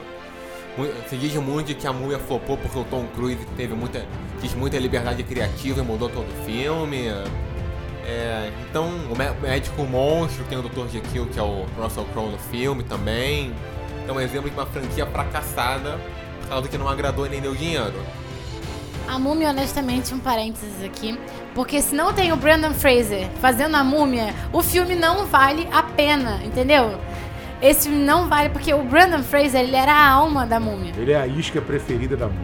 Se 1.11 1.19
diz 1.19 1.35
muito 1.35 1.75
que 1.75 1.87
a 1.87 1.93
múmia 1.93 2.19
flopou 2.19 2.57
porque 2.57 2.79
o 2.79 2.85
Tom 2.85 3.07
Cruise 3.15 3.45
teve 3.59 3.75
muita. 3.75 4.07
quis 4.41 4.55
muita 4.55 4.79
liberdade 4.79 5.23
criativa 5.23 5.81
e 5.81 5.85
mudou 5.85 6.09
todo 6.09 6.25
o 6.27 6.45
filme. 6.47 7.09
É, 8.07 8.51
então, 8.69 8.89
o 9.11 9.17
mé- 9.17 9.33
médico 9.41 9.83
monstro 9.85 10.45
tem 10.49 10.59
o 10.59 10.63
Dr. 10.63 10.89
Jekyll, 10.91 11.27
que 11.27 11.39
é 11.39 11.43
o 11.43 11.65
Russell 11.79 12.05
Crowe 12.13 12.31
no 12.31 12.39
filme 12.39 12.83
também. 12.83 13.53
É 14.09 14.13
um 14.13 14.21
exemplo 14.21 14.49
de 14.51 14.57
uma 14.57 14.67
franquia 14.67 15.07
fracassada 15.07 15.99
por 16.43 16.49
causa 16.49 16.69
que 16.69 16.77
não 16.79 16.89
agradou 16.89 17.27
e 17.27 17.29
nem 17.29 17.41
deu 17.41 17.55
dinheiro. 17.55 17.95
A 19.07 19.19
múmia, 19.19 19.51
honestamente, 19.51 20.15
um 20.15 20.19
parênteses 20.19 20.83
aqui. 20.85 21.19
Porque 21.55 21.81
se 21.83 21.95
não 21.95 22.13
tem 22.13 22.33
o 22.33 22.37
Brandon 22.37 22.73
Fraser 22.73 23.29
fazendo 23.41 23.77
a 23.77 23.83
múmia, 23.85 24.35
o 24.53 24.63
filme 24.63 24.95
não 24.95 25.27
vale 25.27 25.69
a 25.73 25.83
pena, 25.83 26.41
entendeu? 26.45 26.99
Esse 27.61 27.89
filme 27.89 28.03
não 28.05 28.29
vale 28.29 28.49
porque 28.51 28.73
o 28.73 28.83
Brandon 28.83 29.23
Fraser, 29.23 29.61
ele 29.63 29.77
era 29.77 29.93
a 29.93 30.09
alma 30.11 30.47
da 30.47 30.59
múmia. 30.59 30.93
Ele 30.97 31.13
é 31.13 31.21
a 31.21 31.27
isca 31.27 31.61
preferida 31.61 32.17
da 32.17 32.27
múmia, 32.27 32.41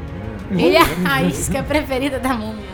né? 0.51 0.63
Ele 0.63 0.77
é 0.77 0.83
a 1.09 1.23
isca 1.23 1.63
preferida 1.63 2.19
da 2.19 2.35
múmia. 2.35 2.67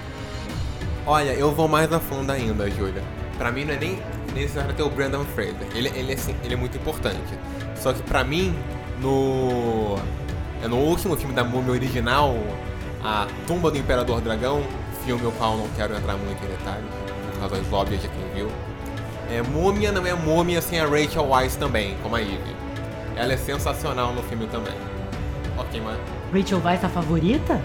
Olha, 1.06 1.30
eu 1.30 1.50
vou 1.50 1.66
mais 1.66 1.92
a 1.92 1.98
fundo 1.98 2.30
ainda, 2.30 2.70
Júlia. 2.70 3.02
Pra 3.36 3.50
mim 3.50 3.64
não 3.64 3.74
é 3.74 3.76
nem 3.76 3.98
necessário 4.34 4.72
ter 4.74 4.82
o 4.82 4.88
Brandon 4.88 5.24
Fraser. 5.34 5.66
Ele, 5.74 5.88
ele, 5.94 6.12
é, 6.12 6.14
assim, 6.14 6.34
ele 6.44 6.54
é 6.54 6.56
muito 6.56 6.76
importante. 6.76 7.16
Só 7.74 7.92
que 7.92 8.02
pra 8.02 8.22
mim, 8.22 8.54
no. 9.00 9.96
É 10.62 10.68
no 10.68 10.76
último 10.76 11.16
filme 11.16 11.34
da 11.34 11.42
múmia 11.42 11.72
original, 11.72 12.36
A 13.02 13.26
Tumba 13.48 13.68
do 13.68 13.78
Imperador 13.78 14.20
Dragão, 14.20 14.62
filme 15.04 15.26
o 15.26 15.32
qual 15.32 15.56
não 15.56 15.68
quero 15.76 15.96
entrar 15.96 16.16
muito 16.16 16.40
em 16.44 16.46
detalhes, 16.46 16.84
por 17.32 17.40
razões 17.40 17.72
óbvias 17.72 18.00
de 18.00 18.08
quem 18.08 18.28
viu. 18.32 18.48
É, 19.28 19.42
múmia 19.42 19.90
não 19.90 20.06
é 20.06 20.14
múmia 20.14 20.62
sem 20.62 20.78
a 20.78 20.86
Rachel 20.86 21.28
Weisz 21.28 21.56
também, 21.56 21.96
como 22.00 22.14
a 22.14 22.22
Eve. 22.22 22.54
Ela 23.16 23.32
é 23.32 23.36
sensacional 23.36 24.12
no 24.12 24.22
filme 24.22 24.46
também. 24.46 24.74
Ok, 25.58 25.82
mas. 25.84 25.98
Rachel 26.32 26.60
Weisz 26.64 26.84
a 26.84 26.88
favorita? 26.88 27.60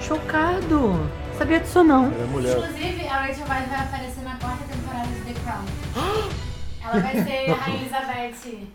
Chocado. 0.00 0.98
Sabia 1.38 1.60
disso 1.60 1.82
não. 1.82 2.06
Ela 2.06 2.22
é 2.22 2.26
mulher. 2.26 2.58
Inclusive, 2.58 3.08
a 3.08 3.20
Rachel 3.20 3.46
Weisz 3.48 3.68
vai 3.68 3.80
aparecer 3.80 4.22
na 4.22 4.36
quarta 4.36 4.64
temporada 4.64 5.08
de 5.08 5.20
The 5.32 5.40
Crown. 5.40 5.64
Ela 6.84 7.00
vai 7.00 7.22
ser 7.22 7.50
a 7.50 7.70
Elizabeth. 7.70 8.68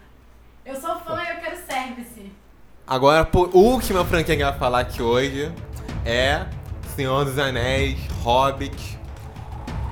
Eu 0.65 0.75
sou 0.79 0.99
fã 0.99 1.21
e 1.23 1.29
eu 1.29 1.39
quero 1.41 1.57
service. 1.57 2.31
Agora, 2.85 3.25
por 3.25 3.49
última 3.53 4.03
franquia 4.05 4.35
que 4.35 4.41
eu 4.43 4.49
vou 4.49 4.59
falar 4.59 4.79
aqui 4.81 5.01
hoje 5.01 5.51
é 6.05 6.45
Senhor 6.95 7.25
dos 7.25 7.37
Anéis, 7.37 7.97
Hobbit. 8.23 8.97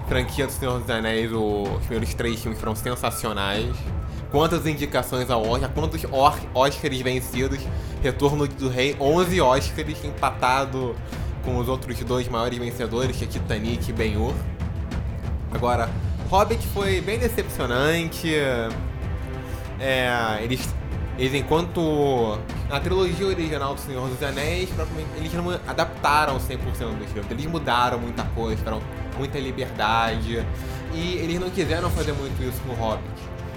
Franquia 0.07 0.45
do 0.45 0.51
Senhor 0.51 0.79
dos 0.79 0.89
Anéis, 0.89 1.31
os 1.31 1.79
primeiros 1.86 2.13
três 2.13 2.39
filmes 2.41 2.60
foram 2.60 2.75
sensacionais. 2.75 3.75
Quantas 4.31 4.65
indicações 4.65 5.29
ao 5.29 5.48
Oscar, 5.48 5.69
quantos 5.72 6.03
Or- 6.12 6.38
Oscars 6.53 7.00
vencidos. 7.01 7.60
Retorno 8.03 8.48
do 8.48 8.69
Rei, 8.69 8.95
11 9.00 9.41
Oscars, 9.41 10.03
empatado 10.05 10.95
com 11.45 11.57
os 11.57 11.69
outros 11.69 11.97
dois 11.99 12.27
maiores 12.27 12.57
vencedores, 12.57 13.15
que 13.15 13.23
é 13.23 13.27
Titanic 13.27 13.89
e 13.89 13.93
Ben-Hur. 13.93 14.33
Agora, 15.53 15.89
Hobbit 16.29 16.65
foi 16.67 16.99
bem 16.99 17.19
decepcionante. 17.19 18.33
É, 19.79 20.39
eles, 20.41 20.67
eles 21.17 21.33
enquanto 21.35 22.39
na 22.69 22.79
trilogia 22.79 23.27
original 23.27 23.75
do 23.75 23.79
Senhor 23.79 24.09
dos 24.09 24.21
Anéis, 24.23 24.69
eles 25.15 25.33
não 25.33 25.51
adaptaram 25.67 26.37
100% 26.37 26.57
dos 26.97 27.07
livros, 27.13 27.31
eles 27.31 27.45
mudaram 27.45 27.99
muita 27.99 28.23
coisa, 28.23 28.63
deram 28.63 28.81
muita 29.17 29.37
liberdade 29.39 30.45
e 30.93 31.13
eles 31.17 31.39
não 31.39 31.49
quiseram 31.49 31.89
fazer 31.89 32.13
muito 32.13 32.41
isso 32.41 32.61
com 32.67 32.73
Hobbit. 32.73 33.05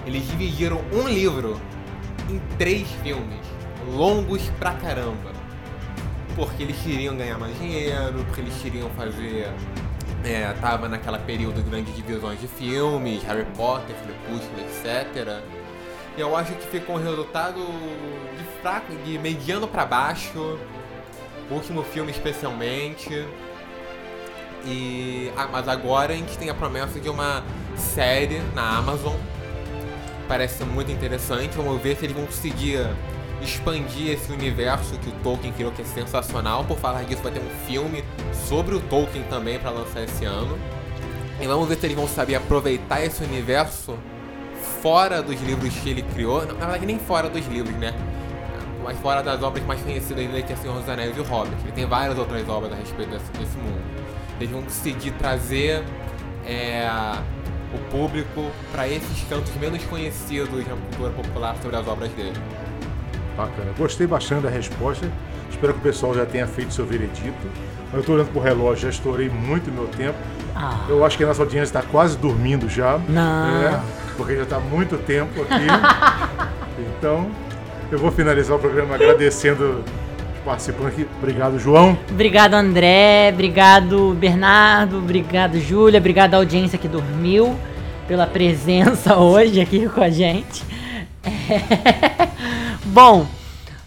Eles 0.06 0.26
dividiram 0.28 0.80
um 0.92 1.08
livro 1.08 1.60
em 2.28 2.38
três 2.58 2.86
filmes, 3.02 3.40
longos 3.94 4.42
pra 4.58 4.72
caramba, 4.72 5.32
porque 6.38 6.62
eles 6.62 6.76
queriam 6.80 7.16
ganhar 7.16 7.36
mais 7.36 7.58
dinheiro, 7.58 8.24
porque 8.26 8.40
eles 8.40 8.54
queriam 8.62 8.88
fazer 8.90 9.52
é, 10.24 10.52
tava 10.60 10.88
naquela 10.88 11.18
período 11.18 11.60
de 11.60 11.68
grandes 11.68 11.94
divisões 11.96 12.40
de 12.40 12.46
filmes, 12.46 13.24
Harry 13.24 13.44
Potter, 13.56 13.96
Crepúsculo, 13.96 14.60
etc. 14.60 15.42
E 16.16 16.20
eu 16.20 16.36
acho 16.36 16.52
que 16.52 16.66
ficou 16.68 16.94
um 16.94 17.02
resultado 17.02 17.58
de 18.36 18.60
fraco, 18.62 18.94
de 19.04 19.18
mediano 19.18 19.66
pra 19.66 19.84
baixo. 19.84 20.58
O 21.50 21.54
último 21.54 21.82
filme 21.82 22.12
especialmente. 22.12 23.26
E, 24.64 25.32
ah, 25.36 25.48
mas 25.50 25.66
agora 25.66 26.12
a 26.12 26.16
gente 26.16 26.38
tem 26.38 26.50
a 26.50 26.54
promessa 26.54 27.00
de 27.00 27.08
uma 27.08 27.42
série 27.76 28.40
na 28.54 28.78
Amazon. 28.78 29.16
Parece 30.28 30.62
muito 30.64 30.92
interessante. 30.92 31.56
Vamos 31.56 31.80
ver 31.82 31.96
se 31.96 32.04
eles 32.04 32.16
vão 32.16 32.26
conseguir 32.26 32.86
expandir 33.42 34.10
esse 34.12 34.32
universo 34.32 34.98
que 34.98 35.08
o 35.08 35.12
Tolkien 35.22 35.52
criou, 35.52 35.70
que 35.72 35.82
é 35.82 35.84
sensacional. 35.84 36.64
Por 36.64 36.78
falar 36.78 37.04
disso, 37.04 37.22
vai 37.22 37.32
ter 37.32 37.40
um 37.40 37.66
filme 37.66 38.04
sobre 38.32 38.74
o 38.74 38.80
Tolkien 38.80 39.24
também 39.24 39.58
para 39.58 39.70
lançar 39.70 40.02
esse 40.02 40.24
ano. 40.24 40.58
E 41.40 41.46
vamos 41.46 41.68
ver 41.68 41.76
se 41.76 41.86
eles 41.86 41.96
vão 41.96 42.08
saber 42.08 42.34
aproveitar 42.34 43.04
esse 43.04 43.22
universo 43.22 43.96
fora 44.82 45.22
dos 45.22 45.40
livros 45.40 45.72
que 45.74 45.90
ele 45.90 46.02
criou. 46.02 46.44
Na 46.46 46.54
verdade, 46.54 46.86
nem 46.86 46.98
fora 46.98 47.28
dos 47.28 47.46
livros, 47.46 47.74
né? 47.76 47.94
Mas 48.82 48.98
fora 48.98 49.22
das 49.22 49.42
obras 49.42 49.64
mais 49.64 49.80
conhecidas 49.82 50.18
ainda, 50.18 50.42
que 50.42 50.52
é 50.52 50.56
Senhor 50.56 50.78
dos 50.78 50.88
Anéis 50.88 51.16
e 51.16 51.20
o 51.20 51.24
Hobbit. 51.24 51.56
Ele 51.62 51.72
tem 51.72 51.86
várias 51.86 52.18
outras 52.18 52.48
obras 52.48 52.72
a 52.72 52.76
respeito 52.76 53.10
desse, 53.10 53.30
desse 53.32 53.56
mundo. 53.56 53.80
Eles 54.40 54.50
vão 54.50 54.62
conseguir 54.62 55.12
trazer 55.12 55.84
é, 56.44 56.88
o 57.74 57.78
público 57.90 58.50
para 58.72 58.88
esses 58.88 59.22
cantos 59.28 59.54
menos 59.56 59.84
conhecidos 59.84 60.66
na 60.66 60.76
cultura 60.76 61.10
popular 61.10 61.56
sobre 61.60 61.76
as 61.76 61.86
obras 61.86 62.10
dele. 62.12 62.40
Bacana. 63.38 63.70
Gostei 63.78 64.04
bastante 64.04 64.42
da 64.42 64.50
resposta. 64.50 65.08
Espero 65.48 65.72
que 65.72 65.78
o 65.78 65.82
pessoal 65.82 66.12
já 66.12 66.26
tenha 66.26 66.44
feito 66.44 66.74
seu 66.74 66.84
veredito. 66.84 67.46
Eu 67.92 68.00
estou 68.00 68.16
olhando 68.16 68.32
pro 68.32 68.40
relógio, 68.40 68.82
já 68.82 68.88
estourei 68.88 69.28
muito 69.28 69.70
meu 69.70 69.86
tempo. 69.86 70.18
Ah. 70.56 70.84
Eu 70.88 71.04
acho 71.04 71.16
que 71.16 71.22
a 71.22 71.28
nossa 71.28 71.42
audiência 71.42 71.78
está 71.78 71.82
quase 71.82 72.18
dormindo 72.18 72.68
já. 72.68 72.98
Não. 73.08 73.62
É, 73.62 73.80
porque 74.16 74.34
já 74.34 74.42
está 74.42 74.58
muito 74.58 74.98
tempo 74.98 75.40
aqui. 75.42 75.66
então, 76.98 77.30
eu 77.92 77.98
vou 77.98 78.10
finalizar 78.10 78.56
o 78.56 78.60
programa 78.60 78.96
agradecendo 78.96 79.84
os 80.34 80.44
participantes 80.44 80.94
aqui. 80.94 81.08
Obrigado, 81.22 81.60
João. 81.60 81.96
Obrigado, 82.10 82.54
André. 82.54 83.30
Obrigado, 83.32 84.16
Bernardo. 84.18 84.98
Obrigado, 84.98 85.60
Júlia. 85.60 86.00
Obrigado 86.00 86.34
à 86.34 86.38
audiência 86.38 86.76
que 86.76 86.88
dormiu 86.88 87.56
pela 88.08 88.26
presença 88.26 89.14
hoje 89.22 89.60
aqui 89.60 89.88
com 89.88 90.02
a 90.02 90.10
gente. 90.10 90.64
É. 91.24 92.37
Bom, 92.90 93.26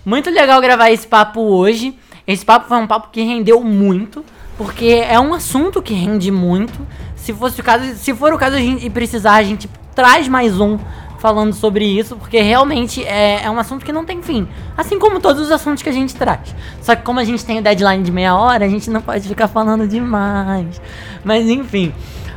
muito 0.06 0.30
legal 0.30 0.62
gravar 0.62 0.92
esse 0.92 1.08
papo 1.08 1.42
hoje. 1.42 1.98
Esse 2.28 2.46
papo 2.46 2.68
foi 2.68 2.78
um 2.78 2.86
papo 2.86 3.10
que 3.12 3.24
rendeu 3.24 3.64
muito, 3.64 4.24
porque 4.56 5.04
é 5.10 5.20
um 5.20 5.34
assunto 5.34 5.82
que 5.82 5.92
rende 5.92 6.30
muito. 6.30 6.80
Se 7.16 7.34
fosse 7.34 7.60
o 7.60 7.64
caso, 7.64 7.96
se 7.96 8.14
for 8.14 8.32
o 8.32 8.38
caso 8.38 8.58
gente 8.58 8.88
precisar, 8.92 9.34
a 9.38 9.44
gente 9.44 9.68
traz 9.96 10.28
mais 10.28 10.60
um 10.60 10.78
falando 11.18 11.52
sobre 11.52 11.84
isso, 11.84 12.16
porque 12.16 12.42
realmente 12.42 13.04
é, 13.04 13.44
é 13.44 13.50
um 13.50 13.58
assunto 13.58 13.84
que 13.84 13.92
não 13.92 14.06
tem 14.06 14.22
fim. 14.22 14.48
Assim 14.78 15.00
como 15.00 15.20
todos 15.20 15.42
os 15.42 15.52
assuntos 15.52 15.82
que 15.82 15.90
a 15.90 15.92
gente 15.92 16.16
traz. 16.16 16.56
Só 16.80 16.96
que 16.96 17.02
como 17.02 17.20
a 17.20 17.24
gente 17.24 17.44
tem 17.44 17.58
o 17.58 17.62
deadline 17.62 18.04
de 18.04 18.12
meia 18.12 18.36
hora, 18.36 18.66
a 18.66 18.70
gente 18.70 18.88
não 18.92 19.02
pode 19.02 19.28
ficar 19.28 19.48
falando 19.48 19.88
demais. 19.88 20.80
Mas 21.26 21.50
enfim. 21.50 21.92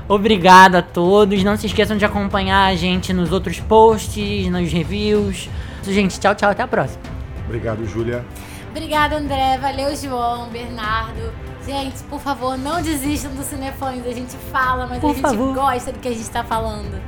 Obrigado 0.08 0.76
a 0.76 0.82
todos. 0.82 1.44
Não 1.44 1.58
se 1.58 1.66
esqueçam 1.66 1.98
de 1.98 2.06
acompanhar 2.06 2.64
a 2.66 2.74
gente 2.74 3.12
nos 3.12 3.32
outros 3.32 3.60
posts, 3.60 4.50
nos 4.50 4.72
reviews. 4.72 5.48
Gente, 5.92 6.18
tchau, 6.20 6.34
tchau. 6.34 6.50
Até 6.50 6.62
a 6.62 6.68
próxima. 6.68 7.02
Obrigado, 7.46 7.84
Júlia. 7.86 8.24
Obrigada, 8.70 9.16
André. 9.16 9.58
Valeu, 9.58 9.94
João, 9.96 10.48
Bernardo. 10.48 11.32
Gente, 11.66 12.02
por 12.04 12.20
favor, 12.20 12.58
não 12.58 12.82
desistam 12.82 13.30
do 13.32 13.42
Cinefãs. 13.42 14.06
A 14.06 14.10
gente 14.12 14.36
fala, 14.52 14.86
mas 14.86 14.98
Por 15.00 15.10
a 15.10 15.14
gente 15.14 15.22
favor. 15.22 15.54
gosta 15.54 15.92
do 15.92 15.98
que 15.98 16.08
a 16.08 16.12
gente 16.12 16.28
tá 16.30 16.44
falando. 16.44 17.00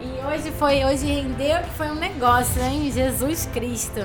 E 0.00 0.06
hoje 0.26 0.50
foi, 0.52 0.84
hoje 0.84 1.06
rendeu 1.06 1.58
que 1.62 1.70
foi 1.70 1.88
um 1.88 1.94
negócio, 1.96 2.62
hein? 2.62 2.90
Jesus 2.90 3.48
Cristo. 3.52 4.00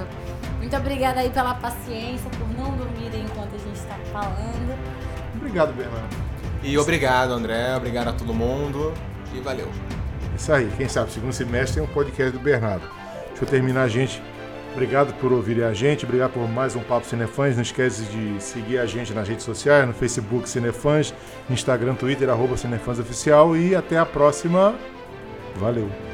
Muito 0.58 0.76
obrigada 0.76 1.22
aí 1.22 1.30
pela 1.30 1.54
paciência, 1.54 2.30
por 2.32 2.48
não 2.58 2.72
dormirem 2.76 3.22
enquanto 3.24 3.56
a 3.56 3.58
gente 3.58 3.80
tá 3.82 3.96
falando. 4.12 4.78
Obrigado, 5.36 5.74
Bernardo. 5.74 6.16
E 6.64 6.78
obrigado, 6.78 7.32
André. 7.32 7.76
Obrigado 7.76 8.10
a 8.10 8.14
todo 8.14 8.34
mundo. 8.34 8.94
E 9.34 9.40
valeu. 9.40 9.70
Isso 10.36 10.52
aí, 10.52 10.70
quem 10.78 10.90
sabe, 10.90 11.12
segundo 11.12 11.32
semestre 11.34 11.80
tem 11.80 11.84
um 11.90 11.94
podcast 11.94 12.32
do 12.32 12.40
Bernardo. 12.40 12.88
Deixa 13.38 13.46
eu 13.46 13.60
terminar, 13.60 13.88
gente. 13.88 14.20
Obrigado 14.74 15.14
por 15.20 15.32
ouvirem 15.32 15.64
a 15.64 15.72
gente, 15.72 16.06
obrigado 16.06 16.32
por 16.32 16.50
mais 16.50 16.76
um 16.76 16.82
Papo 16.82 17.06
Cinefãs. 17.06 17.56
Não 17.56 17.62
esquece 17.62 18.04
de 18.06 18.42
seguir 18.42 18.80
a 18.80 18.86
gente 18.88 19.14
nas 19.14 19.28
redes 19.28 19.46
sociais, 19.46 19.86
no 19.86 19.94
Facebook 19.94 20.50
Cinefãs, 20.50 21.14
Instagram, 21.48 21.94
Twitter, 21.94 22.30
arroba 22.30 22.58
Cinefãs 22.58 22.98
Oficial 22.98 23.56
e 23.56 23.76
até 23.76 23.98
a 23.98 24.06
próxima. 24.06 24.76
Valeu! 25.56 26.07